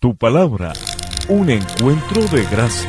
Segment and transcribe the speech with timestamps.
[0.00, 0.72] Tu palabra,
[1.28, 2.88] un encuentro de gracia.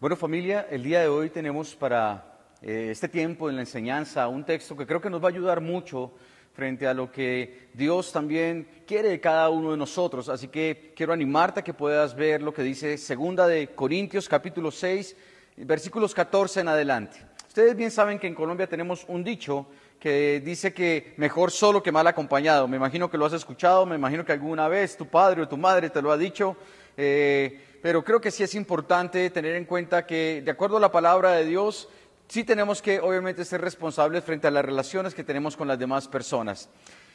[0.00, 4.46] Bueno familia, el día de hoy tenemos para eh, este tiempo en la enseñanza un
[4.46, 6.14] texto que creo que nos va a ayudar mucho
[6.54, 10.30] frente a lo que Dios también quiere de cada uno de nosotros.
[10.30, 14.70] Así que quiero animarte a que puedas ver lo que dice Segunda de Corintios capítulo
[14.70, 15.14] 6,
[15.58, 17.18] versículos 14 en adelante.
[17.46, 19.66] Ustedes bien saben que en Colombia tenemos un dicho
[20.00, 22.68] que dice que mejor solo que mal acompañado.
[22.68, 25.56] Me imagino que lo has escuchado, me imagino que alguna vez tu padre o tu
[25.56, 26.56] madre te lo ha dicho,
[26.96, 30.92] eh, pero creo que sí es importante tener en cuenta que de acuerdo a la
[30.92, 31.88] palabra de Dios,
[32.28, 36.08] sí tenemos que obviamente ser responsables frente a las relaciones que tenemos con las demás
[36.08, 36.68] personas.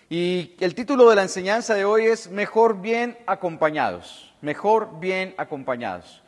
[0.10, 6.22] Y el título de la enseñanza de hoy es Mejor bien acompañados, mejor bien acompañados.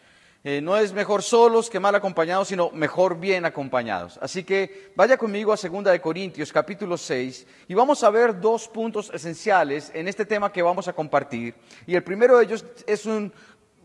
[0.45, 4.19] Eh, no es mejor solos que mal acompañados, sino mejor bien acompañados.
[4.21, 8.67] Así que vaya conmigo a 2 de Corintios capítulo 6 y vamos a ver dos
[8.67, 11.55] puntos esenciales en este tema que vamos a compartir.
[11.87, 13.31] Y el primero de ellos es un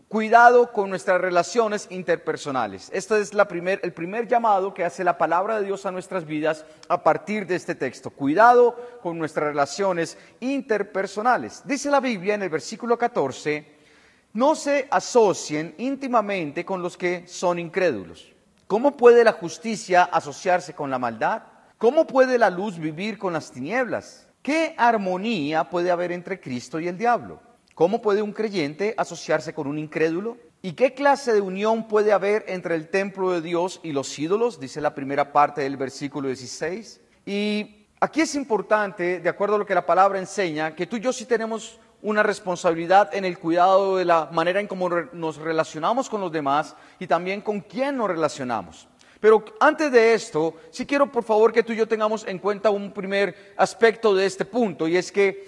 [0.09, 2.89] cuidado con nuestras relaciones interpersonales.
[2.91, 7.03] Este es el primer llamado que hace la palabra de Dios a nuestras vidas a
[7.03, 8.09] partir de este texto.
[8.09, 11.61] Cuidado con nuestras relaciones interpersonales.
[11.63, 13.78] Dice la Biblia en el versículo 14,
[14.33, 18.31] no se asocien íntimamente con los que son incrédulos.
[18.67, 21.43] ¿Cómo puede la justicia asociarse con la maldad?
[21.77, 24.27] ¿Cómo puede la luz vivir con las tinieblas?
[24.43, 27.41] ¿Qué armonía puede haber entre Cristo y el diablo?
[27.73, 30.37] ¿Cómo puede un creyente asociarse con un incrédulo?
[30.61, 34.59] ¿Y qué clase de unión puede haber entre el templo de Dios y los ídolos?
[34.59, 37.01] Dice la primera parte del versículo 16.
[37.25, 40.99] Y aquí es importante, de acuerdo a lo que la palabra enseña, que tú y
[40.99, 46.09] yo sí tenemos una responsabilidad en el cuidado de la manera en cómo nos relacionamos
[46.09, 48.87] con los demás y también con quién nos relacionamos.
[49.19, 52.69] Pero antes de esto, sí quiero por favor que tú y yo tengamos en cuenta
[52.69, 55.45] un primer aspecto de este punto y es que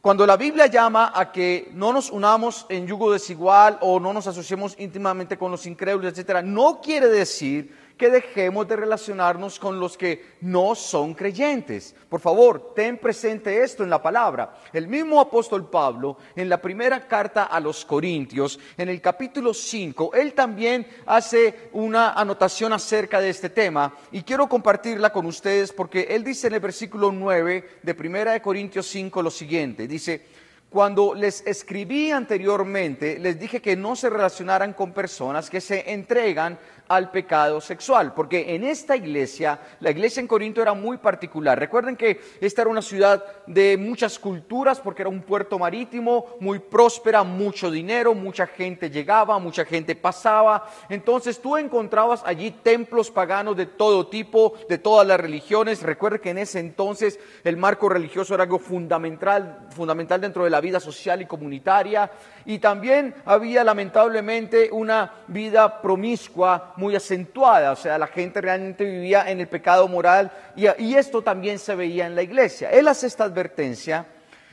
[0.00, 4.26] cuando la Biblia llama a que no nos unamos en yugo desigual o no nos
[4.26, 9.98] asociemos íntimamente con los incrédulos, etcétera, no quiere decir que dejemos de relacionarnos con los
[9.98, 11.94] que no son creyentes.
[12.08, 14.54] Por favor, ten presente esto en la palabra.
[14.72, 20.12] El mismo apóstol Pablo, en la primera carta a los Corintios, en el capítulo 5,
[20.14, 26.06] él también hace una anotación acerca de este tema y quiero compartirla con ustedes porque
[26.08, 30.24] él dice en el versículo 9 de primera de Corintios 5 lo siguiente, dice,
[30.70, 36.58] cuando les escribí anteriormente, les dije que no se relacionaran con personas que se entregan
[36.90, 41.56] al pecado sexual, porque en esta iglesia, la iglesia en Corinto era muy particular.
[41.56, 46.58] Recuerden que esta era una ciudad de muchas culturas, porque era un puerto marítimo muy
[46.58, 50.68] próspera, mucho dinero, mucha gente llegaba, mucha gente pasaba.
[50.88, 55.84] Entonces tú encontrabas allí templos paganos de todo tipo, de todas las religiones.
[55.84, 60.60] Recuerden que en ese entonces el marco religioso era algo fundamental, fundamental dentro de la
[60.60, 62.10] vida social y comunitaria.
[62.46, 69.30] Y también había lamentablemente una vida promiscua muy acentuada, o sea, la gente realmente vivía
[69.30, 72.70] en el pecado moral y, esto también se veía en la iglesia.
[72.70, 74.06] Él hace esta advertencia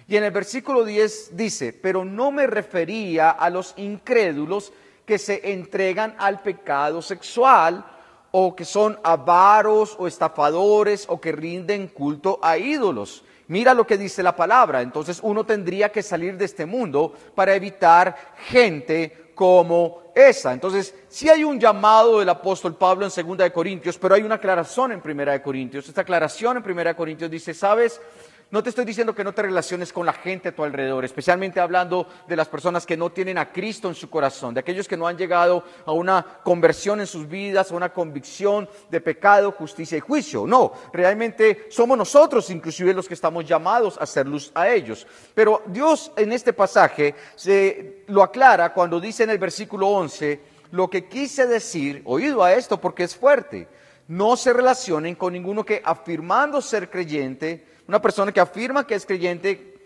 [0.07, 4.73] y en el versículo 10 dice, pero no me refería a los incrédulos
[5.05, 7.85] que se entregan al pecado sexual
[8.31, 13.23] o que son avaros o estafadores o que rinden culto a ídolos.
[13.47, 14.81] Mira lo que dice la palabra.
[14.81, 18.15] Entonces uno tendría que salir de este mundo para evitar
[18.49, 20.51] gente como esa.
[20.51, 24.35] Entonces, sí hay un llamado del apóstol Pablo en Segunda de Corintios, pero hay una
[24.35, 25.87] aclaración en Primera de Corintios.
[25.87, 28.01] Esta aclaración en Primera de Corintios dice, ¿sabes?
[28.49, 31.59] No te estoy diciendo que no te relaciones con la gente a tu alrededor, especialmente
[31.59, 34.95] hablando de las personas que no tienen a Cristo en su corazón, de aquellos que
[34.95, 39.97] no han llegado a una conversión en sus vidas, a una convicción de pecado, justicia
[39.97, 40.47] y juicio.
[40.47, 45.05] No, realmente somos nosotros inclusive los que estamos llamados a hacer luz a ellos.
[45.33, 50.39] Pero Dios en este pasaje se lo aclara cuando dice en el versículo 11,
[50.71, 53.67] lo que quise decir, oído a esto porque es fuerte,
[54.07, 59.05] no se relacionen con ninguno que afirmando ser creyente, una persona que afirma que es
[59.05, 59.77] creyente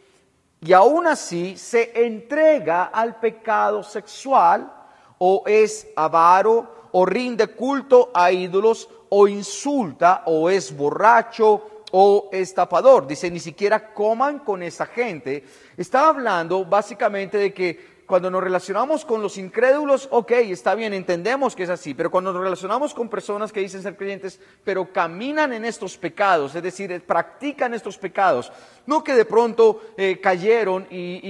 [0.59, 4.71] y aún así se entrega al pecado sexual
[5.17, 13.07] o es avaro o rinde culto a ídolos o insulta o es borracho o estafador.
[13.07, 15.43] Dice, ni siquiera coman con esa gente.
[15.77, 21.55] Está hablando básicamente de que cuando nos relacionamos con los incrédulos, ok, está bien, entendemos
[21.55, 25.53] que es así, pero cuando nos relacionamos con personas que dicen ser creyentes, pero caminan
[25.53, 28.51] en estos pecados, es decir, practican estos pecados,
[28.85, 31.21] no que de pronto eh, cayeron y,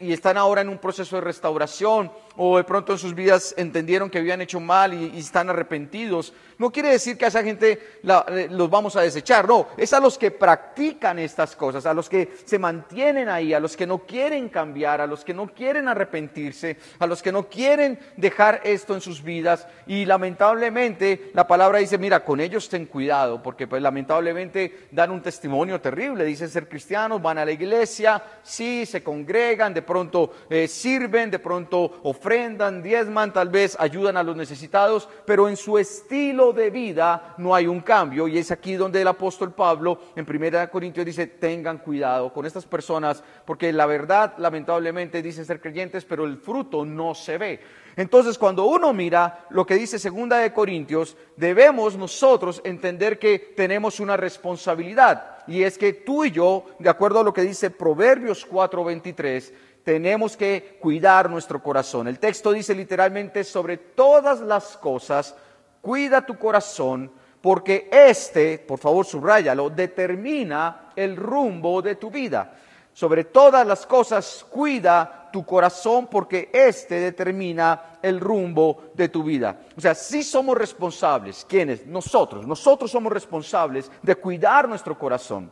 [0.00, 2.10] y están ahora en un proceso de restauración,
[2.42, 6.32] o de pronto en sus vidas entendieron que habían hecho mal y, están arrepentidos.
[6.56, 7.72] No quiere decir que a esa gente
[8.02, 12.08] eh, los vamos a desechar, no, es a los que practican estas cosas, a los
[12.08, 15.86] que se mantienen ahí, a los que no quieren cambiar, a los que no quieren
[15.86, 19.68] arrepentirse, a los que no quieren dejar esto en sus vidas.
[19.86, 25.20] Y lamentablemente la palabra dice, mira, con ellos ten cuidado, porque pues lamentablemente dan un
[25.20, 30.66] testimonio terrible, dicen ser cristianos, van a la iglesia, sí, se congregan, de pronto eh,
[30.66, 35.78] sirven, de pronto ofrecen ofrendan, diezman, tal vez ayudan a los necesitados, pero en su
[35.78, 38.28] estilo de vida no hay un cambio.
[38.28, 42.66] Y es aquí donde el apóstol Pablo en 1 Corintios dice, tengan cuidado con estas
[42.66, 47.60] personas, porque la verdad lamentablemente dicen ser creyentes, pero el fruto no se ve.
[47.96, 53.98] Entonces, cuando uno mira lo que dice Segunda de Corintios, debemos nosotros entender que tenemos
[53.98, 55.38] una responsabilidad.
[55.48, 59.52] Y es que tú y yo, de acuerdo a lo que dice Proverbios 4:23,
[59.84, 62.08] tenemos que cuidar nuestro corazón.
[62.08, 65.34] El texto dice literalmente, sobre todas las cosas,
[65.80, 67.10] cuida tu corazón,
[67.40, 72.54] porque este, por favor subrayalo, determina el rumbo de tu vida.
[72.92, 79.60] Sobre todas las cosas, cuida tu corazón, porque este determina el rumbo de tu vida.
[79.76, 81.46] O sea, sí somos responsables.
[81.48, 81.86] ¿Quiénes?
[81.86, 82.46] Nosotros.
[82.46, 85.50] Nosotros somos responsables de cuidar nuestro corazón.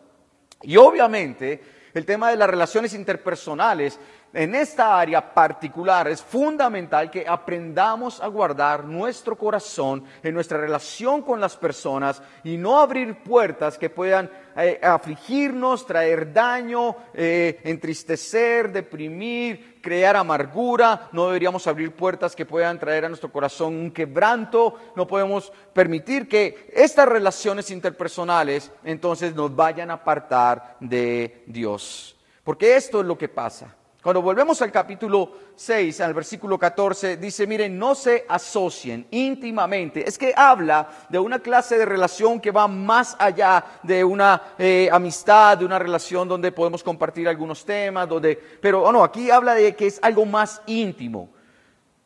[0.63, 1.63] Y obviamente,
[1.95, 3.99] el tema de las relaciones interpersonales
[4.33, 11.23] en esta área particular es fundamental que aprendamos a guardar nuestro corazón en nuestra relación
[11.23, 18.71] con las personas y no abrir puertas que puedan eh, afligirnos, traer daño, eh, entristecer,
[18.71, 21.09] deprimir, crear amargura.
[21.13, 24.79] No deberíamos abrir puertas que puedan traer a nuestro corazón un quebranto.
[24.95, 32.17] No podemos permitir que estas relaciones interpersonales entonces nos vayan a apartar de Dios.
[32.45, 33.75] Porque esto es lo que pasa.
[34.09, 40.09] Cuando volvemos al capítulo 6, al versículo 14, dice, miren, no se asocien íntimamente.
[40.09, 44.89] Es que habla de una clase de relación que va más allá de una eh,
[44.91, 49.55] amistad, de una relación donde podemos compartir algunos temas, donde, pero oh, no, aquí habla
[49.55, 51.29] de que es algo más íntimo.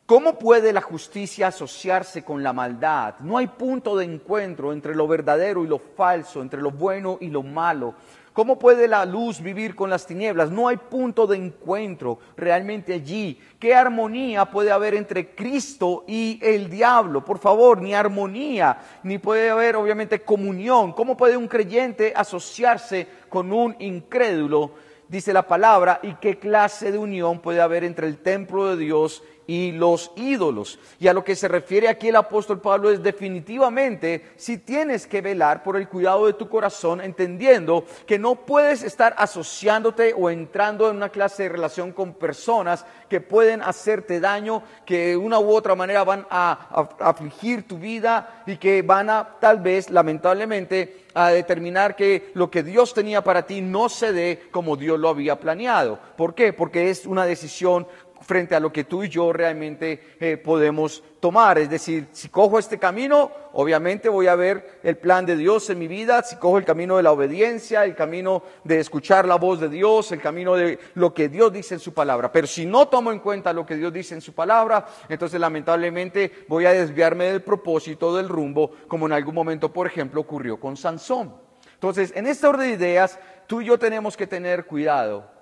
[0.05, 3.15] ¿Cómo puede la justicia asociarse con la maldad?
[3.21, 7.29] No hay punto de encuentro entre lo verdadero y lo falso, entre lo bueno y
[7.29, 7.95] lo malo.
[8.33, 10.49] ¿Cómo puede la luz vivir con las tinieblas?
[10.49, 13.39] No hay punto de encuentro realmente allí.
[13.59, 17.23] ¿Qué armonía puede haber entre Cristo y el diablo?
[17.23, 20.93] Por favor, ni armonía, ni puede haber obviamente comunión.
[20.93, 24.71] ¿Cómo puede un creyente asociarse con un incrédulo?
[25.07, 29.21] Dice la palabra, ¿y qué clase de unión puede haber entre el templo de Dios
[29.47, 30.79] y los ídolos.
[30.99, 35.21] Y a lo que se refiere aquí el apóstol Pablo es definitivamente si tienes que
[35.21, 40.89] velar por el cuidado de tu corazón, entendiendo que no puedes estar asociándote o entrando
[40.89, 45.51] en una clase de relación con personas que pueden hacerte daño, que de una u
[45.51, 51.29] otra manera van a, afligir tu vida y que van a tal vez, lamentablemente, a
[51.29, 55.39] determinar que lo que Dios tenía para ti no se dé como Dios lo había
[55.39, 55.99] planeado.
[56.17, 56.53] ¿Por qué?
[56.53, 57.87] Porque es una decisión
[58.23, 61.57] frente a lo que tú y yo realmente eh, podemos tomar.
[61.57, 65.79] Es decir, si cojo este camino, obviamente voy a ver el plan de Dios en
[65.79, 69.59] mi vida, si cojo el camino de la obediencia, el camino de escuchar la voz
[69.59, 72.31] de Dios, el camino de lo que Dios dice en su palabra.
[72.31, 76.31] Pero si no tomo en cuenta lo que Dios dice en su palabra, entonces lamentablemente
[76.47, 80.77] voy a desviarme del propósito, del rumbo, como en algún momento, por ejemplo, ocurrió con
[80.77, 81.33] Sansón.
[81.73, 85.32] Entonces, en esta orden de ideas, tú y yo tenemos que tener cuidado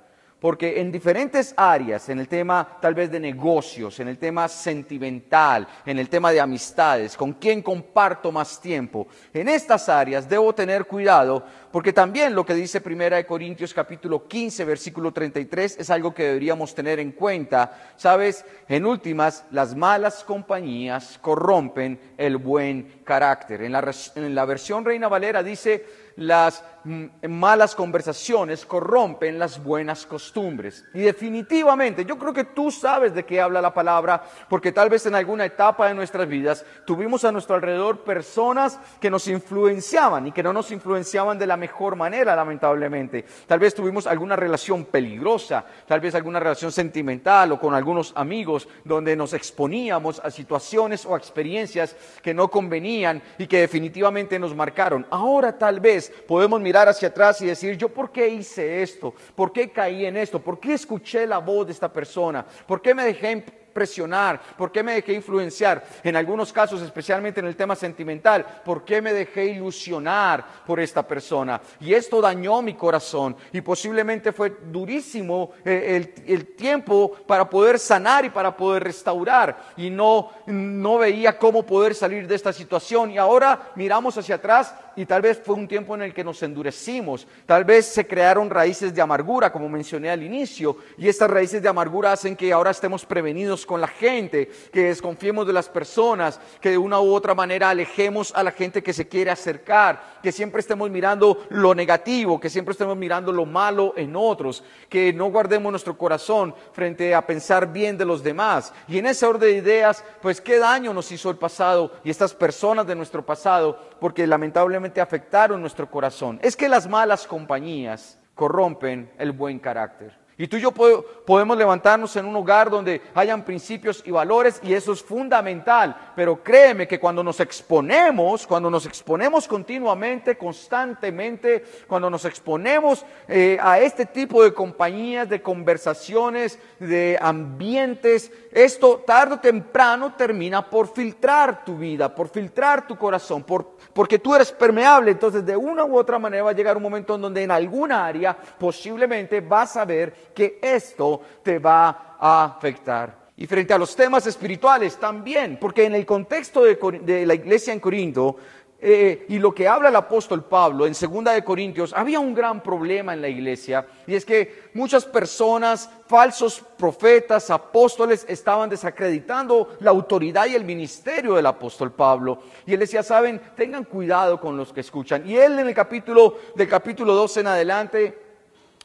[0.42, 5.68] porque en diferentes áreas, en el tema tal vez de negocios, en el tema sentimental,
[5.86, 10.86] en el tema de amistades, con quién comparto más tiempo, en estas áreas debo tener
[10.86, 16.14] cuidado, porque también lo que dice Primera de Corintios capítulo 15, versículo 33 es algo
[16.14, 17.94] que deberíamos tener en cuenta.
[17.96, 23.62] Sabes, en últimas, las malas compañías corrompen el buen carácter.
[23.62, 25.86] En la, versión Reina Valera dice
[26.18, 30.84] las mm, malas conversaciones corrompen las buenas costumbres.
[30.94, 35.06] Y definitivamente, yo creo que tú sabes de qué habla la palabra, porque tal vez
[35.06, 40.32] en alguna etapa de nuestras vidas tuvimos a nuestro alrededor personas que nos influenciaban y
[40.32, 43.24] que no nos influenciaban de la mejor manera, lamentablemente.
[43.48, 48.68] Tal vez tuvimos alguna relación peligrosa, tal vez alguna relación sentimental o con algunos amigos
[48.84, 55.06] donde nos exponíamos a situaciones o experiencias que no convenían y que definitivamente nos marcaron.
[55.12, 59.54] Ahora tal vez podemos mirar hacia atrás y decir, yo por qué hice esto, por
[59.54, 63.06] qué caí en esto, por qué escuché la voz de esta persona, por qué me
[63.06, 64.42] dejé presionar?
[64.58, 65.84] ¿Por qué me dejé influenciar?
[66.04, 71.08] En algunos casos, especialmente en el tema sentimental, ¿por qué me dejé ilusionar por esta
[71.08, 71.62] persona?
[71.80, 78.26] Y esto dañó mi corazón y posiblemente fue durísimo eh, el, tiempo para poder sanar
[78.26, 83.18] y para poder restaurar y no, no veía cómo poder salir de esta situación y
[83.18, 87.28] ahora miramos hacia atrás y tal vez fue un tiempo en el que nos endurecimos,
[87.46, 91.70] tal vez se crearon raíces de amargura, como mencioné al inicio, y estas raíces de
[91.70, 96.72] amargura hacen que ahora estemos prevenidos con la gente, que desconfiemos de las personas, que
[96.72, 100.62] de una u otra manera alejemos a la gente que se quiere acercar, que siempre
[100.62, 105.72] estemos mirando lo negativo, que siempre estemos mirando lo malo en otros, que no guardemos
[105.72, 108.74] nuestro corazón frente a pensar bien de los demás.
[108.88, 112.34] Y en ese orden de ideas, pues qué daño nos hizo el pasado y estas
[112.34, 116.40] personas de nuestro pasado, porque lamentablemente afectaron nuestro corazón.
[116.42, 120.21] Es que las malas compañías corrompen el buen carácter.
[120.42, 124.74] Y tú y yo podemos levantarnos en un hogar donde hayan principios y valores y
[124.74, 125.96] eso es fundamental.
[126.16, 133.60] Pero créeme que cuando nos exponemos, cuando nos exponemos continuamente, constantemente, cuando nos exponemos eh,
[133.62, 140.92] a este tipo de compañías, de conversaciones, de ambientes, esto tarde o temprano termina por
[140.92, 145.12] filtrar tu vida, por filtrar tu corazón, por, porque tú eres permeable.
[145.12, 148.08] Entonces de una u otra manera va a llegar un momento en donde en alguna
[148.08, 153.22] área posiblemente vas a ver que esto te va a afectar.
[153.38, 157.80] Y frente a los temas espirituales también, porque en el contexto de, la iglesia en
[157.80, 158.36] Corinto,
[158.84, 162.64] eh, y lo que habla el apóstol Pablo en Segunda de Corintios, había un gran
[162.64, 169.92] problema en la iglesia y es que muchas personas, falsos profetas, apóstoles, estaban desacreditando la
[169.92, 172.40] autoridad y el ministerio del apóstol Pablo.
[172.66, 175.28] Y él decía, saben, tengan cuidado con los que escuchan.
[175.28, 178.31] Y él en el capítulo, del capítulo 12 en adelante,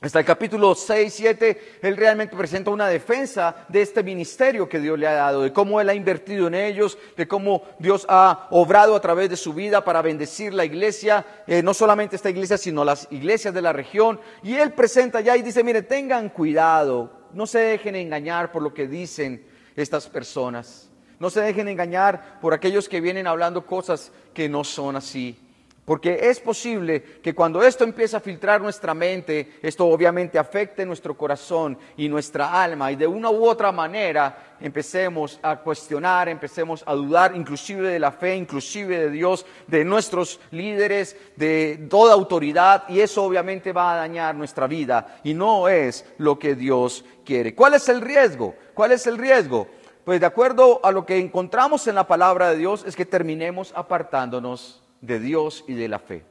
[0.07, 4.99] hasta el capítulo 6, 7, él realmente presenta una defensa de este ministerio que Dios
[4.99, 8.95] le ha dado, de cómo él ha invertido en ellos, de cómo Dios ha obrado
[8.95, 12.85] a través de su vida para bendecir la iglesia, eh, no solamente esta iglesia, sino
[12.85, 14.21] las iglesias de la región.
[14.43, 18.73] Y él presenta ya y dice, mire, tengan cuidado, no se dejen engañar por lo
[18.73, 24.49] que dicen estas personas, no se dejen engañar por aquellos que vienen hablando cosas que
[24.49, 25.46] no son así.
[25.87, 31.17] Porque es posible que cuando esto empieza a filtrar nuestra mente, esto obviamente afecte nuestro
[31.17, 36.93] corazón y nuestra alma y de una u otra manera empecemos a cuestionar, empecemos a
[36.93, 42.99] dudar inclusive de la fe, inclusive de Dios, de nuestros líderes, de toda autoridad y
[42.99, 47.55] eso obviamente va a dañar nuestra vida y no es lo que Dios quiere.
[47.55, 48.57] ¿Cuál es el riesgo?
[48.75, 49.69] ¿Cuál es el riesgo?
[50.05, 53.73] Pues de acuerdo a lo que encontramos en la palabra de Dios es que terminemos
[53.77, 56.25] apartándonos de Dios y de la fe.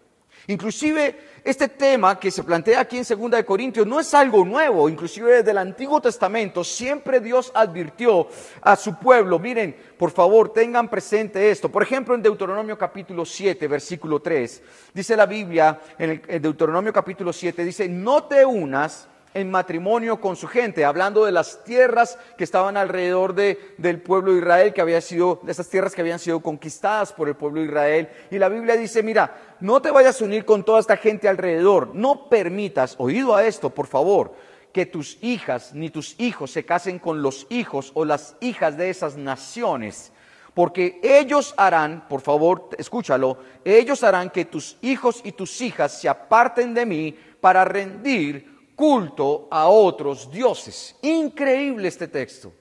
[0.47, 4.87] Inclusive este tema que se plantea aquí en 2 de Corintios no es algo nuevo,
[4.87, 8.27] inclusive desde el Antiguo Testamento siempre Dios advirtió
[8.61, 11.69] a su pueblo, miren, por favor, tengan presente esto.
[11.69, 14.61] Por ejemplo, en Deuteronomio capítulo 7, versículo 3,
[14.93, 20.37] dice la Biblia en, el, Deuteronomio capítulo 7 dice, "No te unas en matrimonio con
[20.37, 24.79] su gente, hablando de las tierras que estaban alrededor de, del pueblo de Israel, que
[24.79, 28.09] había sido, de esas tierras que habían sido conquistadas por el pueblo de Israel.
[28.31, 31.93] Y la Biblia dice, mira, no te vayas a unir con toda esta gente alrededor,
[31.93, 34.33] no permitas, oído a esto, por favor,
[34.71, 38.89] que tus hijas ni tus hijos se casen con los hijos o las hijas de
[38.89, 40.13] esas naciones
[40.53, 46.07] porque ellos harán, por favor, escúchalo, ellos harán que tus hijos y tus hijas se
[46.07, 50.95] aparten de mí para rendir culto a otros dioses.
[51.01, 52.51] Increíble este texto.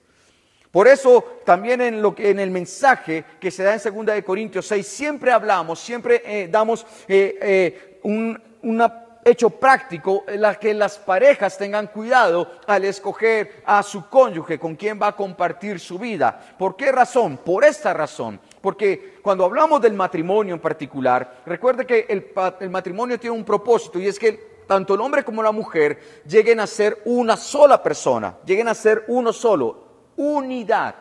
[0.71, 4.25] Por eso también en, lo que, en el mensaje que se da en 2 de
[4.25, 8.37] Corintios 6 siempre hablamos, siempre eh, damos eh, eh, un
[9.25, 14.75] hecho práctico en la que las parejas tengan cuidado al escoger a su cónyuge con
[14.75, 16.39] quien va a compartir su vida.
[16.59, 17.39] ¿Por qué razón?
[17.39, 18.41] Por esta razón.
[18.61, 23.99] Porque cuando hablamos del matrimonio en particular, recuerde que el, el matrimonio tiene un propósito
[23.99, 28.39] y es que tanto el hombre como la mujer lleguen a ser una sola persona,
[28.45, 30.95] lleguen a ser uno solo, unidad.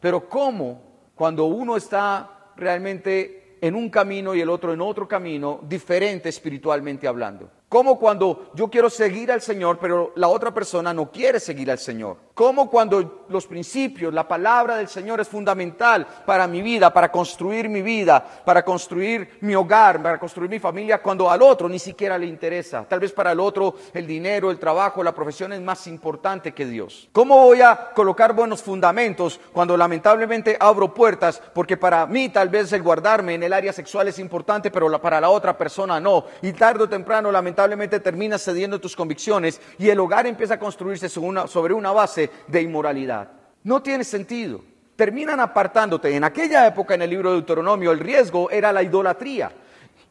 [0.00, 5.60] Pero ¿cómo cuando uno está realmente en un camino y el otro en otro camino,
[5.62, 7.50] diferente espiritualmente hablando?
[7.68, 11.80] Como cuando yo quiero seguir al Señor, pero la otra persona no quiere seguir al
[11.80, 12.16] Señor.
[12.32, 17.68] Como cuando los principios, la palabra del Señor es fundamental para mi vida, para construir
[17.68, 22.16] mi vida, para construir mi hogar, para construir mi familia, cuando al otro ni siquiera
[22.16, 22.84] le interesa.
[22.88, 26.66] Tal vez para el otro el dinero, el trabajo, la profesión es más importante que
[26.66, 27.08] Dios.
[27.10, 31.42] ¿Cómo voy a colocar buenos fundamentos cuando lamentablemente abro puertas?
[31.52, 35.20] Porque para mí tal vez el guardarme en el área sexual es importante, pero para
[35.20, 36.26] la otra persona no.
[36.42, 37.65] Y tarde o temprano lamentablemente
[38.00, 43.28] terminas cediendo tus convicciones y el hogar empieza a construirse sobre una base de inmoralidad.
[43.64, 44.62] No tiene sentido.
[44.94, 46.14] Terminan apartándote.
[46.14, 49.52] En aquella época en el libro de Deuteronomio el riesgo era la idolatría.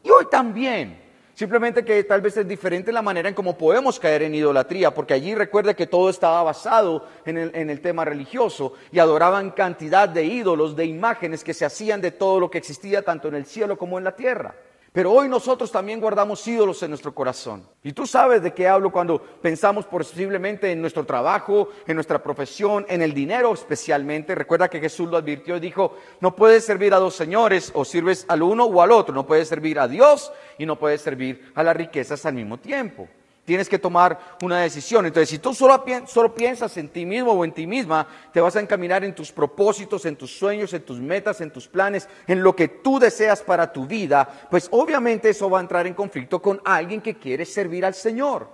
[0.02, 1.06] Y hoy también.
[1.36, 5.12] Simplemente que tal vez es diferente la manera en cómo podemos caer en idolatría, porque
[5.12, 10.74] allí recuerde que todo estaba basado en el, tema religioso y adoraban cantidad de ídolos,
[10.74, 13.98] de imágenes que se hacían de todo lo que existía tanto en el cielo como
[13.98, 14.54] en la tierra.
[14.96, 17.68] Pero hoy nosotros también guardamos ídolos en nuestro corazón.
[17.82, 22.86] Y tú sabes de qué hablo cuando pensamos posiblemente en nuestro trabajo, en nuestra profesión,
[22.88, 24.34] en el dinero especialmente.
[24.34, 28.24] Recuerda que Jesús lo advirtió y dijo, no puedes servir a dos señores, o sirves
[28.26, 29.14] al uno o al otro.
[29.14, 33.06] No puedes servir a Dios y no puedes servir a las riquezas al mismo tiempo.
[33.46, 35.06] Tienes que tomar una decisión.
[35.06, 38.56] Entonces, si tú solo, solo, piensas en ti mismo o en ti misma, te vas
[38.56, 42.42] a encaminar en tus propósitos, en tus sueños, en tus metas, en tus planes, en
[42.42, 46.42] lo que tú deseas para tu vida, pues obviamente eso va a entrar en conflicto
[46.42, 48.48] con alguien que quiere servir al Señor.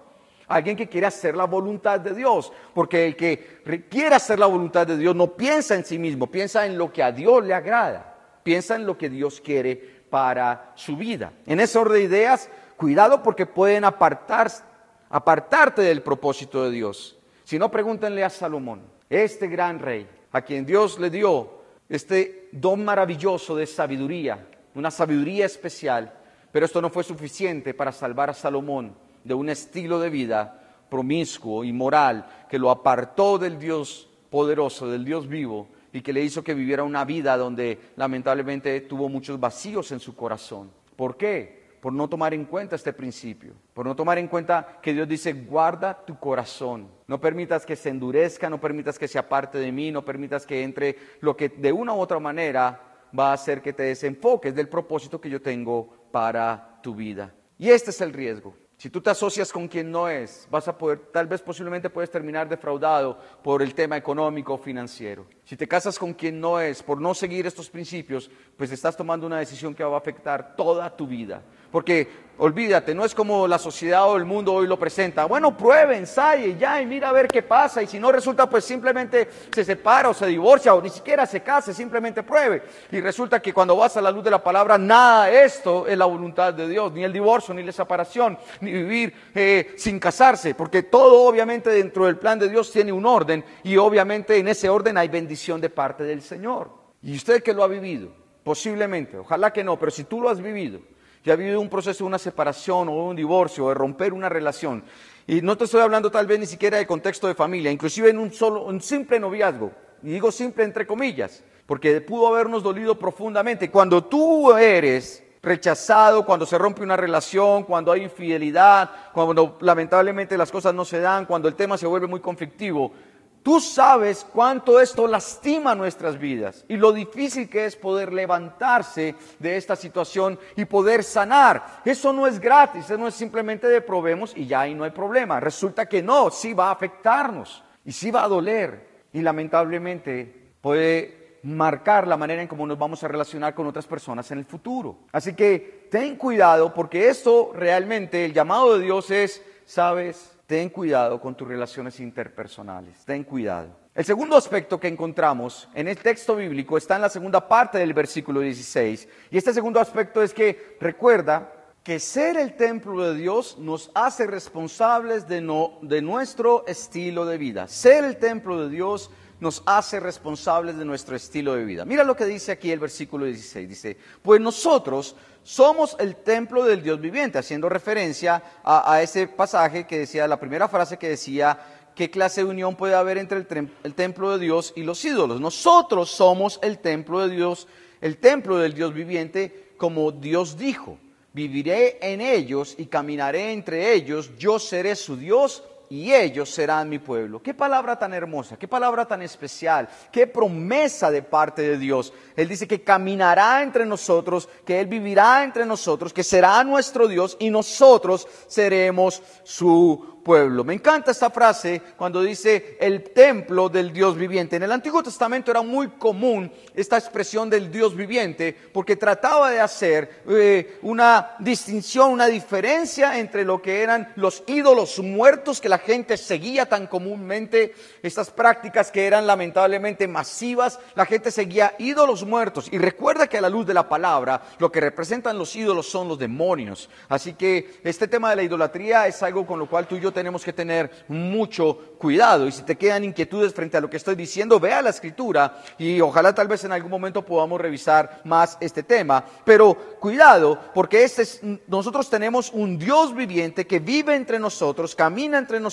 [0.47, 2.53] Alguien que quiere hacer la voluntad de Dios.
[2.75, 6.67] Porque el que quiere hacer la voluntad de Dios no piensa en sí mismo, piensa
[6.67, 8.15] en lo que a Dios le agrada.
[8.43, 11.33] Piensa en lo que Dios quiere para su vida.
[11.47, 14.65] En ese orden de ideas, cuidado porque pueden apartarse
[15.13, 17.17] apartarte del propósito de Dios.
[17.45, 22.83] Si no, pregúntenle a Salomón, este gran rey, a quien Dios le dio este don
[22.83, 26.15] maravilloso de sabiduría, una sabiduría especial,
[26.51, 31.63] pero esto no fue suficiente para salvar a Salomón de un estilo de vida promiscuo
[31.63, 36.43] y moral que lo apartó del Dios poderoso, del Dios vivo, y que le hizo
[36.43, 40.71] que viviera una vida donde lamentablemente tuvo muchos vacíos en su corazón.
[40.97, 41.62] ¿Por qué?
[41.83, 45.33] Por no tomar en cuenta este principio, por no tomar en cuenta que Dios dice,
[45.33, 49.91] guarda tu corazón, no permitas que se endurezca, no permitas que se aparte de mí,
[49.91, 52.81] no permitas que entre lo que de una u otra manera
[53.19, 57.35] va a hacer que te desenfoques del propósito que yo tengo para tu vida.
[57.59, 58.55] Y este es el riesgo.
[58.83, 62.11] Si tú te asocias con quien no es, vas a poder, tal vez posiblemente puedes
[62.11, 65.25] terminar defraudado por el tema económico o financiero.
[65.45, 69.25] Si te casas con quien no es, por no seguir estos principios, pues estás tomando
[69.25, 71.45] una decisión que va a afectar toda tu vida.
[71.71, 72.09] Porque
[72.39, 75.27] olvídate, no es como la sociedad o el mundo hoy lo presenta.
[75.27, 77.83] Bueno, pruebe, ensaye, ya, y mira a ver qué pasa.
[77.83, 81.41] Y si no resulta, pues simplemente se separa o se divorcia o ni siquiera se
[81.43, 82.63] case, simplemente pruebe.
[82.91, 85.97] Y resulta que cuando vas a la luz de la palabra, nada de esto es
[85.97, 90.55] la voluntad de Dios, ni el divorcio, ni la separación, ni vivir eh, sin casarse.
[90.55, 94.69] Porque todo obviamente dentro del plan de Dios tiene un orden y obviamente en ese
[94.69, 96.71] orden hay bendición de parte del Señor.
[97.03, 98.09] Y usted que lo ha vivido,
[98.45, 100.81] posiblemente, ojalá que no, pero si tú lo has vivido,
[101.25, 104.29] ya ha vivido un proceso de una separación o un divorcio o de romper una
[104.29, 104.83] relación.
[105.27, 108.19] Y no te estoy hablando tal vez ni siquiera de contexto de familia, inclusive en
[108.19, 109.71] un un simple noviazgo.
[110.03, 113.71] Y digo simple entre comillas, porque pudo habernos dolido profundamente.
[113.71, 120.51] Cuando tú eres rechazado, cuando se rompe una relación, cuando hay infidelidad, cuando lamentablemente las
[120.51, 122.93] cosas no se dan, cuando el tema se vuelve muy conflictivo,
[123.43, 129.57] Tú sabes cuánto esto lastima nuestras vidas y lo difícil que es poder levantarse de
[129.57, 131.81] esta situación y poder sanar.
[131.85, 134.93] Eso no es gratis, eso no es simplemente de probemos y ya ahí no hay
[134.93, 135.41] problema.
[135.41, 141.39] Resulta que no, sí va a afectarnos y sí va a doler y lamentablemente puede
[141.43, 144.99] marcar la manera en cómo nos vamos a relacionar con otras personas en el futuro.
[145.11, 151.19] Así que ten cuidado porque esto realmente, el llamado de Dios es, sabes, ten cuidado
[151.19, 153.75] con tus relaciones interpersonales, ten cuidado.
[153.95, 157.95] El segundo aspecto que encontramos en el texto bíblico está en la segunda parte del
[157.95, 159.09] versículo 16.
[159.31, 161.51] Y este segundo aspecto es que recuerda
[161.83, 165.37] que ser el templo de Dios nos hace responsables de,
[165.81, 167.67] de nuestro estilo de vida.
[167.67, 169.11] Ser el templo de Dios
[169.43, 171.85] nos hace responsables de nuestro estilo de vida.
[171.85, 173.69] Mira lo que dice aquí el versículo 16.
[173.69, 179.99] Dice, pues nosotros somos el templo del Dios viviente, haciendo referencia a, ese pasaje que
[179.99, 181.59] decía, la primera frase que decía,
[181.97, 185.41] ¿qué clase de unión puede haber entre el, el templo de Dios y los ídolos?
[185.41, 187.67] Nosotros somos el templo de Dios,
[188.01, 190.99] el templo del Dios viviente, como Dios dijo.
[191.33, 196.99] Viviré en ellos y caminaré entre ellos, yo seré su Dios y ellos serán mi
[196.99, 197.43] pueblo.
[197.43, 202.15] Qué palabra tan hermosa, qué palabra tan especial, qué promesa de parte de Dios.
[202.35, 207.37] Él dice que caminará entre nosotros, que Él vivirá entre nosotros, que será nuestro Dios
[207.39, 210.65] y nosotros seremos su pueblo.
[210.65, 214.57] Me encanta esta frase cuando dice el templo del Dios viviente.
[214.57, 219.61] En el Antiguo Testamento era muy común esta expresión del Dios viviente porque trataba de
[219.61, 225.79] hacer eh, una distinción, una diferencia entre lo que eran los ídolos muertos que la
[225.83, 232.69] gente seguía tan comúnmente, estas prácticas que eran lamentablemente masivas, la gente seguía ídolos muertos.
[232.73, 236.09] Y recuerda que a la luz de la palabra lo que representan los ídolos son
[236.09, 236.89] los demonios.
[237.09, 240.13] Así que este tema de la idolatría es algo con lo cual tú y yo
[240.13, 242.47] tenemos que tener mucho cuidado.
[242.47, 246.01] Y si te quedan inquietudes frente a lo que estoy diciendo, vea la escritura y
[246.01, 249.25] ojalá tal vez en algún momento podamos revisar más este tema.
[249.45, 255.39] Pero cuidado, porque este es, nosotros tenemos un Dios viviente que vive entre nosotros, camina
[255.39, 255.72] entre nosotros,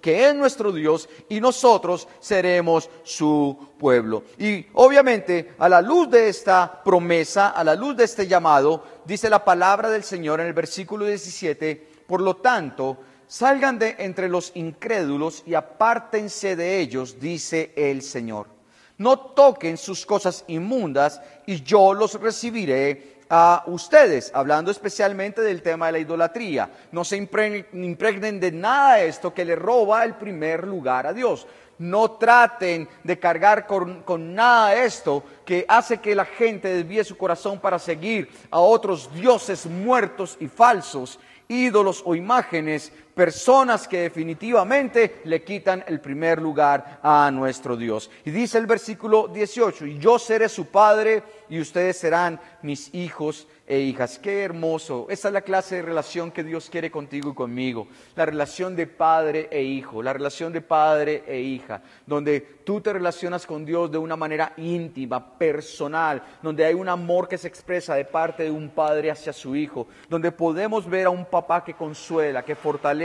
[0.00, 4.24] que es nuestro Dios y nosotros seremos su pueblo.
[4.38, 9.30] Y obviamente, a la luz de esta promesa, a la luz de este llamado, dice
[9.30, 12.98] la palabra del Señor en el versículo 17, por lo tanto,
[13.32, 18.46] Salgan de entre los incrédulos y apártense de ellos, dice el Señor.
[18.98, 25.86] No toquen sus cosas inmundas y yo los recibiré a ustedes, hablando especialmente del tema
[25.86, 26.70] de la idolatría.
[26.92, 31.46] No se impregnen de nada esto que le roba el primer lugar a Dios.
[31.78, 37.16] No traten de cargar con, con, nada esto que hace que la gente desvíe su
[37.16, 41.18] corazón para seguir a otros dioses muertos y falsos
[41.52, 48.10] ídolos o imágenes, personas que definitivamente le quitan el primer lugar a nuestro Dios.
[48.24, 53.46] Y dice el versículo 18, y yo seré su padre y ustedes serán mis hijos
[53.66, 54.18] e hijas.
[54.18, 55.06] Qué hermoso.
[55.08, 57.88] Esa es la clase de relación que Dios quiere contigo y conmigo.
[58.16, 62.92] La relación de padre e hijo, la relación de padre e hija, donde tú te
[62.92, 67.94] relacionas con Dios de una manera íntima, personal, donde hay un amor que se expresa
[67.94, 71.74] de parte de un padre hacia su hijo, donde podemos ver a un papá que
[71.74, 73.01] consuela, que fortalece,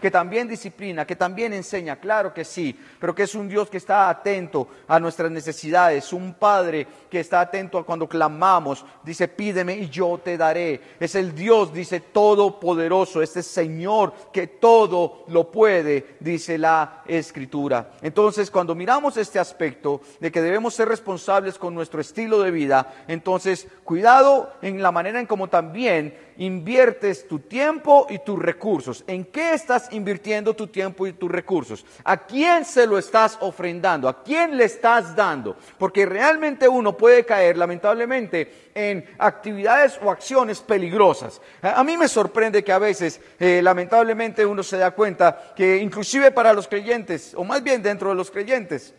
[0.00, 3.76] que también disciplina, que también enseña, claro que sí, pero que es un Dios que
[3.76, 9.76] está atento a nuestras necesidades, un padre que está atento a cuando clamamos, dice, pídeme
[9.76, 10.80] y yo te daré.
[10.98, 17.92] Es el Dios, dice, todopoderoso, este Señor que todo lo puede, dice la Escritura.
[18.02, 22.94] Entonces, cuando miramos este aspecto de que debemos ser responsables con nuestro estilo de vida,
[23.08, 29.04] entonces, cuidado en la manera en cómo también inviertes tu tiempo y tus recursos.
[29.06, 31.84] ¿En qué estás invirtiendo tu tiempo y tus recursos?
[32.02, 34.08] ¿A quién se lo estás ofrendando?
[34.08, 35.56] ¿A quién le estás dando?
[35.78, 41.40] Porque realmente uno puede caer, lamentablemente, en actividades o acciones peligrosas.
[41.62, 46.32] A mí me sorprende que a veces, eh, lamentablemente, uno se da cuenta que inclusive
[46.32, 48.94] para los creyentes, o más bien dentro de los creyentes,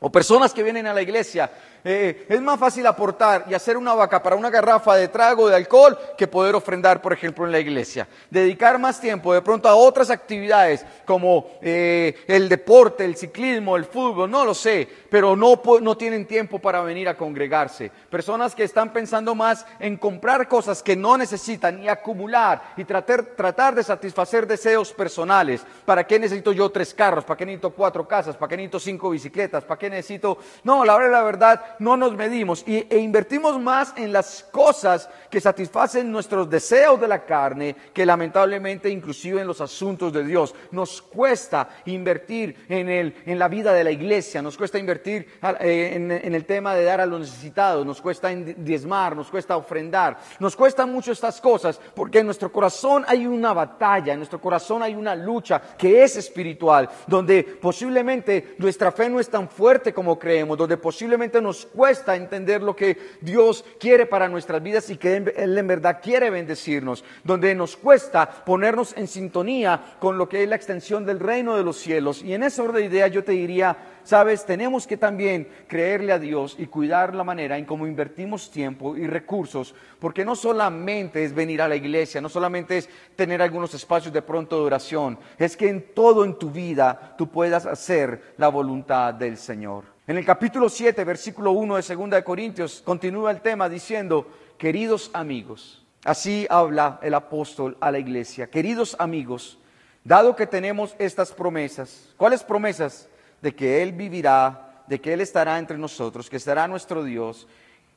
[0.00, 1.48] o personas que vienen a la iglesia,
[1.84, 5.56] eh, es más fácil aportar y hacer una vaca para una garrafa de trago de
[5.56, 8.08] alcohol que poder ofrendar, por ejemplo, en la iglesia.
[8.30, 13.84] Dedicar más tiempo de pronto a otras actividades como eh, el deporte, el ciclismo, el
[13.84, 17.90] fútbol, no lo sé, pero no, no tienen tiempo para venir a congregarse.
[18.10, 23.24] Personas que están pensando más en comprar cosas que no necesitan y acumular y tratar,
[23.36, 25.62] tratar de satisfacer deseos personales.
[25.84, 27.24] ¿Para qué necesito yo tres carros?
[27.24, 28.36] ¿Para qué necesito cuatro casas?
[28.36, 29.64] ¿Para qué necesito cinco bicicletas?
[29.64, 30.38] ¿Para qué necesito...?
[30.64, 35.08] No, la verdad, la verdad, no nos medimos y, e invertimos más en las cosas
[35.30, 40.54] que satisfacen nuestros deseos de la carne que lamentablemente inclusive en los asuntos de Dios.
[40.70, 45.26] Nos cuesta invertir en, el, en la vida de la iglesia, nos cuesta invertir
[45.60, 50.18] eh, en, el tema de dar a los necesitados, nos cuesta diezmar, nos cuesta ofrendar,
[50.38, 54.82] nos cuesta mucho estas cosas porque en nuestro corazón hay una batalla, en nuestro corazón
[54.82, 60.18] hay una lucha que es espiritual, donde posiblemente nuestra fe no es tan fuerte como
[60.18, 65.16] creemos, donde posiblemente nos cuesta entender lo que Dios quiere para nuestras vidas y que
[65.16, 70.48] Él en verdad quiere bendecirnos, donde nos cuesta ponernos en sintonía con lo que es
[70.48, 72.22] la extensión del reino de los cielos.
[72.22, 76.18] Y en esa orden de idea yo te diría, sabes, tenemos que también creerle a
[76.18, 81.34] Dios y cuidar la manera en cómo invertimos tiempo y recursos, porque no solamente es
[81.34, 85.56] venir a la iglesia, no solamente es tener algunos espacios de pronto de oración, es
[85.56, 89.91] que en todo en tu vida tú puedas hacer la voluntad del Señor.
[90.04, 94.26] En el capítulo 7, versículo 1 de 2 de Corintios, continúa el tema diciendo,
[94.58, 99.58] queridos amigos, así habla el apóstol a la iglesia, queridos amigos,
[100.02, 103.08] dado que tenemos estas promesas, ¿cuáles promesas?
[103.42, 107.46] De que Él vivirá, de que Él estará entre nosotros, que estará nuestro Dios,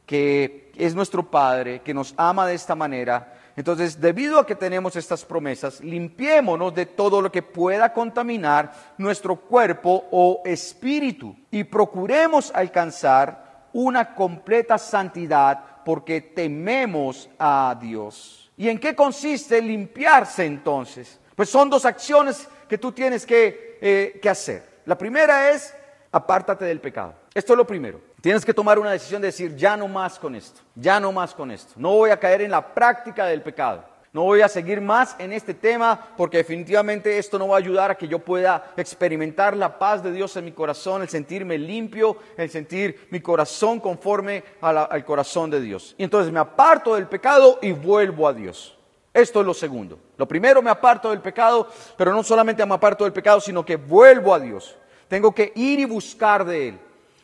[0.05, 4.95] que es nuestro Padre, que nos ama de esta manera, Entonces, debido a que tenemos
[4.95, 12.51] estas promesas, limpiémonos de todo lo que pueda contaminar nuestro cuerpo o espíritu y procuremos
[12.53, 18.51] alcanzar una completa santidad porque tememos a Dios.
[18.57, 21.19] ¿Y en qué consiste limpiarse entonces?
[21.35, 24.81] Pues son dos acciones que tú tienes que, eh, que hacer.
[24.85, 25.73] La primera es,
[26.11, 27.13] apártate del pecado.
[27.33, 28.01] Esto es lo primero.
[28.25, 31.35] Tienes que tomar una decisión de decir, ya no más con esto, ya no más
[31.35, 31.73] con esto.
[31.75, 33.83] No voy a caer en la práctica del pecado.
[34.11, 37.91] No voy a seguir más en este tema porque definitivamente esto no va a ayudar
[37.91, 42.17] a que yo pueda experimentar la paz de Dios en mi corazón, el sentirme limpio,
[42.35, 45.93] el sentir mi corazón conforme al corazón de Dios.
[45.95, 48.75] Y entonces me aparto del pecado y vuelvo a Dios.
[49.13, 49.99] Esto es lo segundo.
[50.17, 53.75] Lo primero me aparto del pecado, pero no solamente me aparto del pecado, sino que
[53.75, 54.75] vuelvo a Dios.
[55.07, 56.79] Tengo que ir y buscar de Él.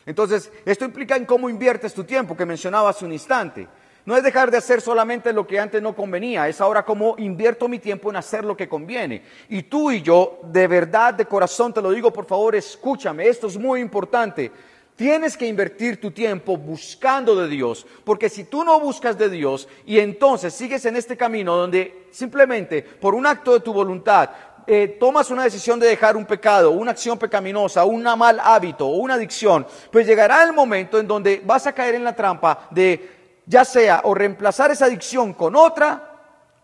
[0.06, 3.68] Entonces, esto implica en cómo inviertes tu tiempo, que mencionaba hace un instante.
[4.04, 7.68] No es dejar de hacer solamente lo que antes no convenía, es ahora cómo invierto
[7.68, 9.22] mi tiempo en hacer lo que conviene.
[9.48, 13.46] Y tú y yo, de verdad, de corazón, te lo digo, por favor, escúchame, esto
[13.46, 14.50] es muy importante.
[14.96, 19.66] Tienes que invertir tu tiempo buscando de Dios, porque si tú no buscas de Dios
[19.86, 24.30] y entonces sigues en este camino donde simplemente por un acto de tu voluntad
[24.66, 28.96] eh, tomas una decisión de dejar un pecado, una acción pecaminosa, un mal hábito o
[28.96, 33.22] una adicción, pues llegará el momento en donde vas a caer en la trampa de
[33.46, 36.10] ya sea o reemplazar esa adicción con otra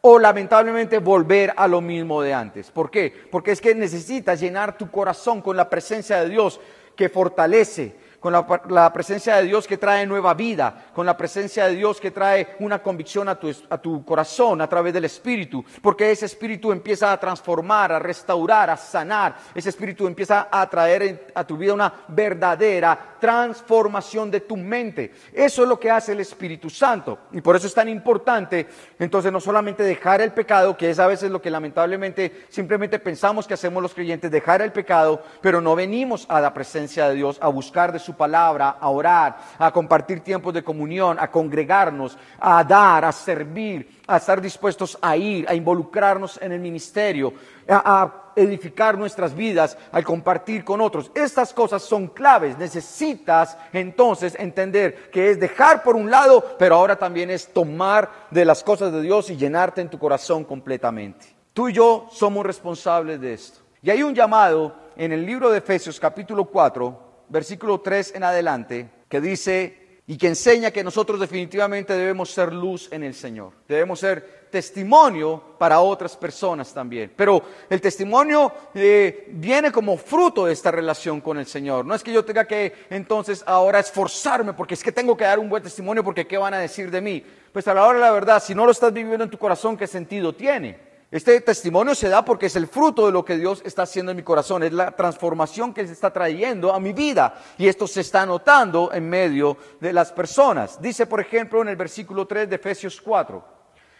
[0.01, 2.71] o lamentablemente volver a lo mismo de antes.
[2.71, 3.13] ¿Por qué?
[3.31, 6.61] Porque es que necesitas llenar tu corazón con la presencia de Dios
[6.95, 11.77] que fortalece, con la, presencia de Dios que trae nueva vida, con la presencia de
[11.77, 16.11] Dios que trae una convicción a tu, a tu corazón a través del Espíritu, porque
[16.11, 21.45] ese Espíritu empieza a transformar, a restaurar, a sanar, ese Espíritu empieza a traer a
[21.45, 25.13] tu vida una verdadera transformación de tu mente.
[25.33, 27.19] Eso es lo que hace el Espíritu Santo.
[27.33, 28.67] Y por eso es tan importante,
[28.99, 33.47] entonces, no solamente dejar el pecado, que es a veces lo que lamentablemente simplemente pensamos
[33.47, 37.39] que hacemos los creyentes, dejar el pecado, pero no venimos a la presencia de Dios
[37.41, 42.63] a buscar de su palabra, a orar, a compartir tiempos de comunión, a congregarnos, a
[42.65, 47.33] dar, a servir, a estar dispuestos a ir, a involucrarnos en el ministerio,
[47.69, 51.11] a, edificar nuestras vidas, al compartir con otros.
[51.13, 52.57] Estas cosas son claves.
[52.57, 58.45] Necesitas entonces entender que es dejar por un lado, pero ahora también es tomar de
[58.45, 61.35] las cosas de Dios y llenarte en tu corazón completamente.
[61.53, 63.59] Tú y yo somos responsables de esto.
[63.83, 68.89] Y hay un llamado en el libro de Efesios capítulo 4, versículo 3 en adelante,
[69.09, 73.53] que dice, y que enseña que nosotros definitivamente debemos ser luz en el Señor.
[73.69, 77.13] Debemos ser testimonio para otras personas también.
[77.15, 81.85] Pero el testimonio eh, viene como fruto de esta relación con el Señor.
[81.85, 85.39] No es que yo tenga que entonces ahora esforzarme porque es que tengo que dar
[85.39, 87.23] un buen testimonio porque ¿qué van a decir de mí?
[87.53, 89.77] Pues a la hora de la verdad, si no lo estás viviendo en tu corazón,
[89.77, 90.88] ¿qué sentido tiene?
[91.11, 94.17] Este testimonio se da porque es el fruto de lo que Dios está haciendo en
[94.17, 98.03] mi corazón, es la transformación que se está trayendo a mi vida y esto se
[98.03, 100.83] está notando en medio de las personas.
[100.83, 103.43] Dice, por ejemplo, en el versículo 3 de Efesios 4,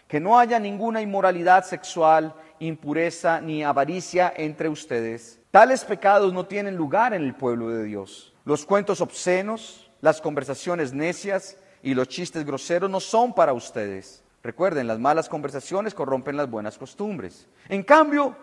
[0.07, 5.39] que no haya ninguna inmoralidad sexual, impureza ni avaricia entre ustedes.
[5.49, 8.35] Tales pecados no tienen lugar en el pueblo de Dios.
[8.45, 14.87] Los cuentos obscenos, las conversaciones necias y los chistes groseros no son para ustedes Recuerden,
[14.87, 17.47] las malas conversaciones corrompen las buenas costumbres.
[17.67, 18.35] En cambio,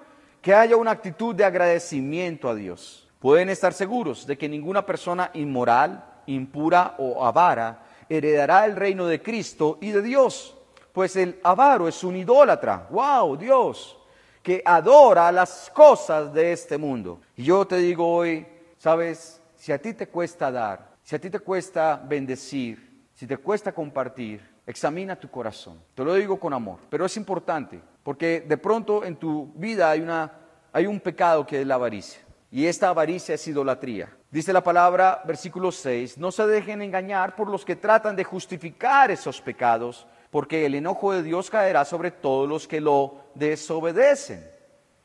[0.43, 3.09] que haya una actitud de agradecimiento a Dios.
[3.19, 9.21] Pueden estar seguros de que ninguna persona inmoral, impura o avara heredará el reino de
[9.23, 10.57] Cristo y de Dios,
[10.93, 13.99] pues el avaro es un idólatra, wow, Dios,
[14.43, 17.21] que adora las cosas de este mundo.
[17.35, 18.47] Y yo te digo hoy,
[18.79, 23.37] sabes, si a ti te cuesta dar, si a ti te cuesta bendecir, si te
[23.37, 25.81] cuesta compartir, Examina tu corazón.
[25.95, 30.01] Te lo digo con amor, pero es importante porque de pronto en tu vida hay,
[30.01, 30.33] una,
[30.73, 32.21] hay un pecado que es la avaricia.
[32.51, 34.09] Y esta avaricia es idolatría.
[34.31, 39.11] Dice la palabra, versículo 6, no se dejen engañar por los que tratan de justificar
[39.11, 44.49] esos pecados, porque el enojo de Dios caerá sobre todos los que lo desobedecen.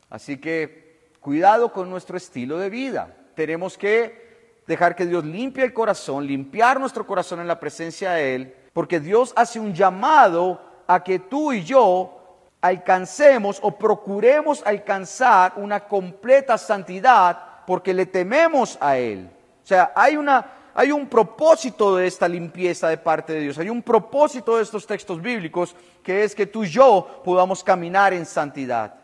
[0.10, 3.16] Así que cuidado con nuestro estilo de vida.
[3.36, 8.36] Tenemos que dejar que Dios limpie el corazón, limpiar nuestro corazón en la presencia de
[8.36, 12.18] Él porque Dios hace un llamado a que tú y yo
[12.62, 19.30] alcancemos o procuremos alcanzar una completa santidad porque le tememos a Él.
[19.64, 23.70] O sea, hay, una, hay un propósito de esta limpieza de parte de Dios, hay
[23.70, 28.26] un propósito de estos textos bíblicos que es que tú y yo podamos caminar en
[28.26, 28.96] santidad.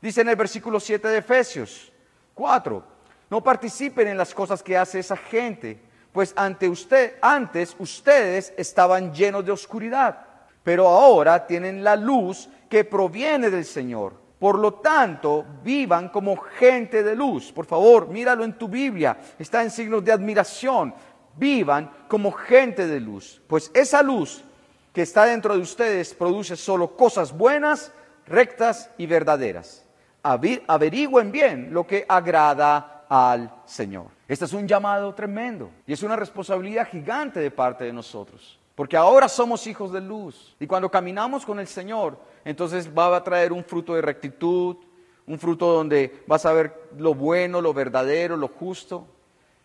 [0.00, 1.92] Dice en el versículo 7 de Efesios
[2.34, 2.84] 4,
[3.30, 5.80] no participen en las cosas que hace esa gente
[6.14, 10.16] pues ante usted, antes ustedes estaban llenos de oscuridad,
[10.62, 14.14] pero ahora tienen la luz que proviene del Señor.
[14.38, 17.50] Por lo tanto, vivan como gente de luz.
[17.50, 19.18] Por favor, míralo en tu Biblia.
[19.40, 20.94] Está en signos de admiración.
[21.34, 23.42] Vivan como gente de luz.
[23.48, 24.44] Pues esa luz
[24.92, 27.90] que está dentro de ustedes produce solo cosas buenas,
[28.28, 29.84] rectas y verdaderas.
[30.22, 34.13] Averigüen bien lo que agrada al Señor.
[34.26, 38.58] Este es un llamado tremendo y es una responsabilidad gigante de parte de nosotros.
[38.74, 40.56] Porque ahora somos hijos de luz.
[40.58, 44.76] Y cuando caminamos con el Señor, entonces va a traer un fruto de rectitud,
[45.26, 49.06] un fruto donde vas a ver lo bueno, lo verdadero, lo justo,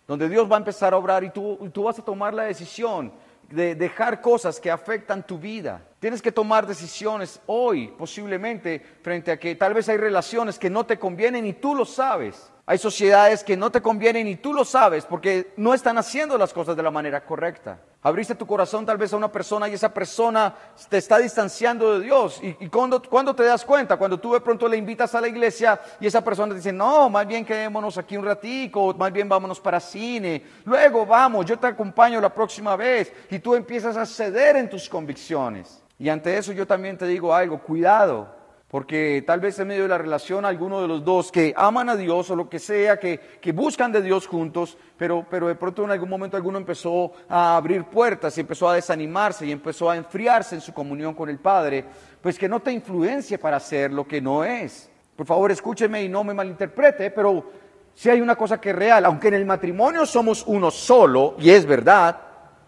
[0.08, 3.12] donde Dios va a empezar a obrar y tú, tú vas a tomar la decisión
[3.50, 5.82] de dejar cosas que afectan tu vida.
[6.00, 10.86] Tienes que tomar decisiones hoy, posiblemente, frente a que tal vez hay relaciones que no
[10.86, 12.52] te convienen y tú lo sabes.
[12.70, 16.54] Hay sociedades que no te convienen y tú lo sabes porque no están haciendo las
[16.54, 17.80] cosas de la manera correcta.
[18.04, 20.54] Abriste tu corazón tal vez a una persona y esa persona
[20.88, 22.40] te está distanciando de Dios.
[22.44, 23.98] ¿Y, cuando, te das cuenta?
[23.98, 27.10] Cuando tú de pronto le invitas a la iglesia y esa persona te dice, no,
[27.10, 30.44] más bien quedémonos aquí un ratico, más bien vámonos para cine.
[30.64, 33.12] Luego vamos, yo te acompaño la próxima vez.
[33.32, 35.82] Y tú empiezas a ceder en tus convicciones.
[35.98, 38.38] Y ante eso yo también te digo algo, cuidado.
[38.70, 41.96] Porque tal vez en medio de la relación alguno de los dos que aman a
[41.96, 43.20] Dios o lo que sea, que,
[43.52, 47.86] buscan de Dios juntos, pero, pero de pronto en algún momento alguno empezó a abrir
[47.86, 51.84] puertas y empezó a desanimarse y empezó a enfriarse en su comunión con el Padre,
[52.22, 54.92] pues que no te influencie para hacer lo que no es.
[55.16, 57.52] Por favor, escúcheme y no me malinterprete, pero
[57.96, 61.50] si hay una cosa que es real, aunque en el matrimonio somos uno solo, y
[61.50, 62.22] es verdad,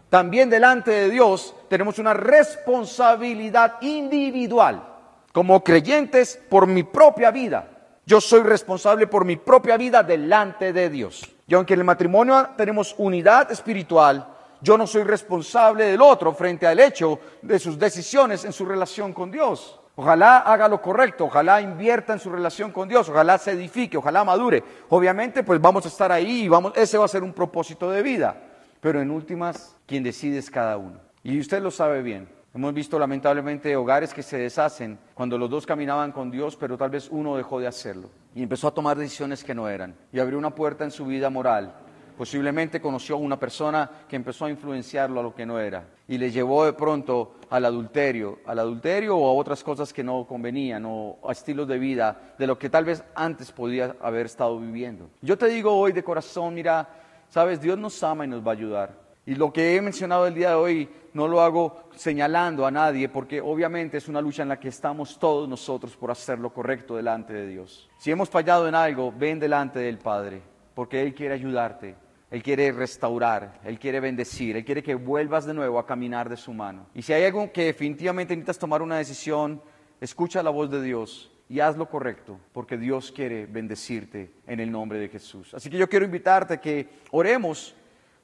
[0.10, 4.88] también delante de Dios tenemos una responsabilidad individual
[5.32, 7.68] como creyentes por mi propia vida.
[8.06, 11.30] Yo soy responsable por mi propia vida delante de Dios.
[11.48, 14.28] Y aunque en el matrimonio tenemos unidad espiritual,
[14.62, 19.14] yo no soy responsable del otro frente al hecho de sus decisiones en su relación
[19.14, 19.80] con Dios.
[19.96, 24.24] Ojalá haga lo correcto, ojalá invierta en su relación con Dios, ojalá se edifique, ojalá
[24.24, 24.64] madure.
[24.90, 28.02] Obviamente, pues vamos a estar ahí y vamos, ese va a ser un propósito de
[28.02, 28.36] vida.
[28.80, 31.00] Pero en últimas, quien decide es cada uno.
[31.24, 32.28] Y usted lo sabe bien.
[32.54, 36.90] Hemos visto lamentablemente hogares que se deshacen cuando los dos caminaban con Dios, pero tal
[36.90, 40.38] vez uno dejó de hacerlo y empezó a tomar decisiones que no eran y abrió
[40.38, 41.74] una puerta en su vida moral.
[42.18, 46.18] Posiblemente conoció a una persona que empezó a influenciarlo a lo que no era y
[46.18, 50.84] le llevó de pronto al adulterio, al adulterio o a otras cosas que no convenían
[50.86, 55.10] o a estilos de vida de lo que tal vez antes podía haber estado viviendo.
[55.22, 56.90] Yo te digo hoy de corazón, mira,
[57.30, 59.11] sabes, Dios nos ama y nos va a ayudar.
[59.26, 63.08] Y lo que he mencionado el día de hoy no lo hago señalando a nadie
[63.10, 66.96] porque obviamente es una lucha en la que estamos todos nosotros por hacer lo correcto
[66.96, 67.90] delante de Dios.
[68.00, 70.42] Si hemos fallado en algo, ven delante del Padre
[70.74, 71.96] porque Él quiere ayudarte,
[72.32, 76.38] Él quiere restaurar, Él quiere bendecir, Él quiere que vuelvas de nuevo a caminar de
[76.38, 76.88] su mano.
[76.96, 79.62] Y si hay algo que definitivamente necesitas tomar una decisión,
[80.00, 84.72] escucha la voz de Dios y haz lo correcto, porque Dios quiere bendecirte en el
[84.72, 85.54] nombre de Jesús.
[85.54, 87.76] Así que yo quiero invitarte a que oremos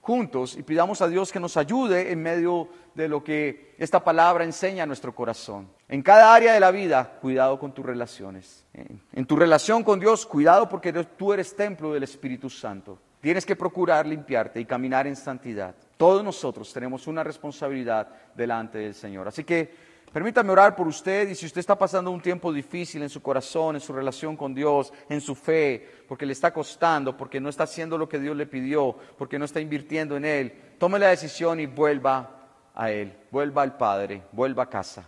[0.07, 4.45] juntos y pidamos a Dios que nos ayude en medio de lo que esta palabra
[4.45, 5.67] enseña a nuestro corazón.
[5.89, 8.65] En cada área de la vida, cuidado con tus relaciones.
[9.11, 12.97] En tu relación con Dios, cuidado porque tú eres templo del Espíritu Santo.
[13.19, 15.75] Tienes que procurar limpiarte y caminar en santidad.
[15.97, 19.27] Todos nosotros tenemos una responsabilidad delante del Señor.
[19.27, 19.75] Así que
[20.11, 23.75] Permítame orar por usted y si usted está pasando un tiempo difícil en su corazón,
[23.75, 27.63] en su relación con Dios, en su fe, porque le está costando, porque no está
[27.63, 31.59] haciendo lo que Dios le pidió, porque no está invirtiendo en Él, tome la decisión
[31.59, 35.07] y vuelva a Él, vuelva al Padre, vuelva a casa.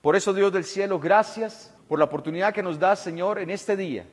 [0.00, 3.76] Por eso Dios del cielo, gracias por la oportunidad que nos da, Señor, en este
[3.76, 4.06] día,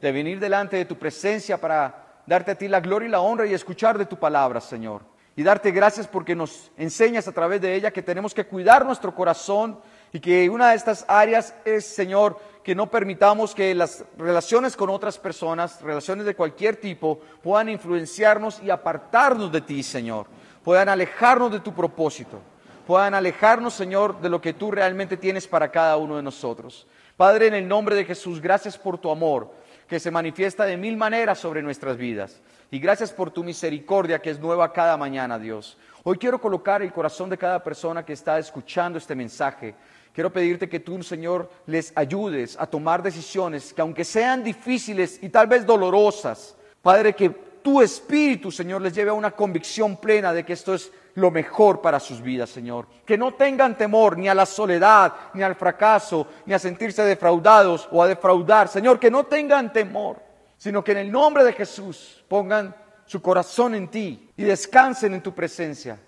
[0.00, 3.46] de venir delante de tu presencia para darte a ti la gloria y la honra
[3.46, 7.74] y escuchar de tu palabra, Señor y darte gracias porque nos enseñas a través de
[7.74, 9.78] ella que tenemos que cuidar nuestro corazón
[10.12, 14.90] y que una de estas áreas es, Señor, que no permitamos que las relaciones con
[14.90, 20.26] otras personas, relaciones de cualquier tipo, puedan influenciarnos y apartarnos de ti, Señor,
[20.64, 22.40] puedan alejarnos de tu propósito,
[22.86, 26.86] puedan alejarnos, Señor, de lo que tú realmente tienes para cada uno de nosotros.
[27.16, 29.50] Padre, en el nombre de Jesús, gracias por tu amor
[29.86, 32.40] que se manifiesta de mil maneras sobre nuestras vidas.
[32.72, 35.76] Y gracias por tu misericordia que es nueva cada mañana, Dios.
[36.04, 39.74] Hoy quiero colocar el corazón de cada persona que está escuchando este mensaje.
[40.12, 45.30] Quiero pedirte que tú, Señor, les ayudes a tomar decisiones que aunque sean difíciles y
[45.30, 47.30] tal vez dolorosas, Padre, que
[47.60, 51.80] tu espíritu, Señor, les lleve a una convicción plena de que esto es lo mejor
[51.80, 52.86] para sus vidas, Señor.
[53.04, 57.88] Que no tengan temor ni a la soledad, ni al fracaso, ni a sentirse defraudados
[57.90, 58.68] o a defraudar.
[58.68, 60.29] Señor, que no tengan temor
[60.60, 65.22] sino que en el nombre de Jesús pongan su corazón en ti y descansen en
[65.22, 65.98] tu presencia.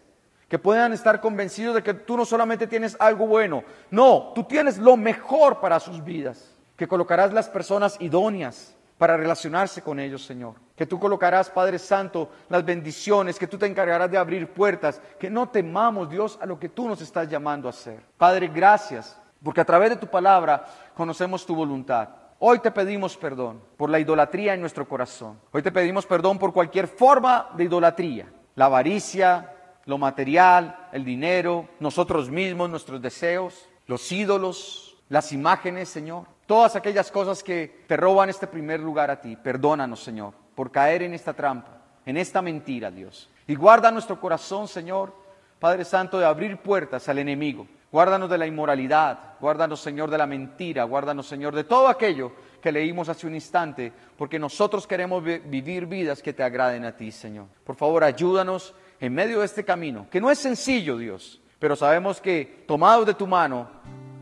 [0.47, 4.77] que puedan estar convencidos de que tú no solamente tienes algo bueno, no, tú tienes
[4.77, 10.57] lo mejor para sus vidas, que colocarás las personas idóneas para relacionarse con ellos, Señor.
[10.77, 15.31] Que tú colocarás, Padre Santo, las bendiciones, que tú te encargarás de abrir puertas, que
[15.31, 18.05] no temamos, Dios, a lo que tú nos estás llamando a hacer.
[18.19, 22.22] Padre, gracias, porque a través de tu palabra conocemos tu voluntad.
[22.45, 25.39] Hoy te pedimos perdón por la idolatría en nuestro corazón.
[25.53, 28.33] Hoy te pedimos perdón por cualquier forma de idolatría.
[28.57, 36.25] La avaricia, lo material, el dinero, nosotros mismos, nuestros deseos, los ídolos, las imágenes, Señor.
[36.47, 39.37] Todas aquellas cosas que te roban este primer lugar a ti.
[39.37, 43.31] Perdónanos, Señor, por caer en esta trampa, en esta mentira, Dios.
[43.47, 45.15] Y guarda nuestro corazón, Señor,
[45.61, 47.69] Padre Santo, de abrir puertas al enemigo.
[47.93, 52.33] Guárdanos de la inmoralidad, guárdanos, Señor, de la mentira, guárdanos, Señor, de todo aquello
[52.63, 57.13] que leímos hace un instante, porque nosotros queremos vivir vidas que te agraden a ti,
[57.13, 57.49] Señor.
[57.65, 62.19] Por favor, ayúdanos en medio de este camino, que no es sencillo, Dios, pero sabemos
[62.19, 63.69] que tomados de tu mano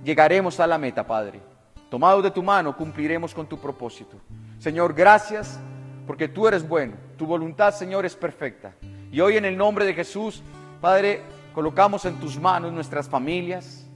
[0.02, 1.40] llegaremos a la meta, Padre.
[1.88, 4.16] Tomados de tu mano cumpliremos con tu propósito.
[4.58, 5.60] Señor, gracias
[6.08, 6.94] porque tú eres bueno.
[7.16, 8.74] Tu voluntad, Señor, es perfecta.
[9.12, 10.42] Y hoy en el nombre de Jesús,
[10.80, 11.22] Padre,
[11.54, 13.86] colocamos en tus manos nuestras familias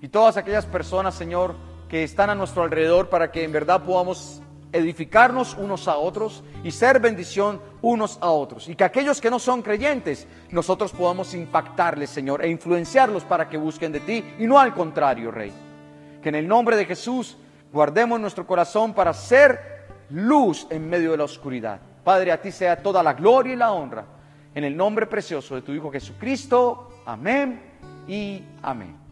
[0.00, 1.54] y todas aquellas personas, Señor,
[1.88, 4.42] que están a nuestro alrededor para que en verdad podamos
[4.72, 8.68] edificarnos unos a otros y ser bendición unos a otros.
[8.68, 13.56] Y que aquellos que no son creyentes, nosotros podamos impactarles, Señor, e influenciarlos para que
[13.56, 15.52] busquen de ti y no al contrario, Rey.
[16.22, 17.36] Que en el nombre de Jesús
[17.72, 21.80] guardemos nuestro corazón para ser luz en medio de la oscuridad.
[22.04, 24.04] Padre, a ti sea toda la gloria y la honra.
[24.54, 26.90] En el nombre precioso de tu Hijo Jesucristo.
[27.06, 27.60] Amén
[28.08, 29.05] y amén.